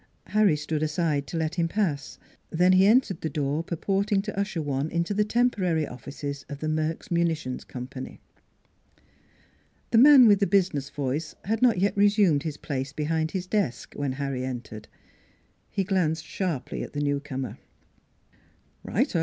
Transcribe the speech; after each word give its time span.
Harry 0.25 0.55
stood 0.55 0.81
aside 0.81 1.27
to 1.27 1.37
let 1.37 1.53
him 1.53 1.67
pass; 1.67 2.17
then 2.49 2.73
he 2.73 2.87
entered 2.87 3.21
the 3.21 3.29
door 3.29 3.63
purporting 3.63 4.19
to 4.19 4.35
usher 4.35 4.59
one 4.59 4.89
into 4.89 5.13
the 5.13 5.23
temporary 5.23 5.85
offices 5.85 6.43
of 6.49 6.57
the 6.59 6.67
Merks 6.67 7.11
Munitions 7.11 7.63
Company. 7.63 8.19
The 9.91 9.99
man 9.99 10.25
with 10.27 10.39
the 10.39 10.47
business 10.47 10.89
voice 10.89 11.35
had 11.45 11.61
not 11.61 11.77
yet 11.77 11.95
resumed 11.95 12.41
his 12.41 12.57
place 12.57 12.91
behind 12.91 13.29
his 13.29 13.45
desk 13.45 13.93
when 13.95 14.13
Harry 14.13 14.43
entered. 14.43 14.87
He 15.69 15.83
glanced 15.83 16.25
sharply 16.25 16.81
at 16.81 16.93
the 16.93 16.99
newcomer." 17.01 17.59
Right 18.83 19.15
o 19.15 19.19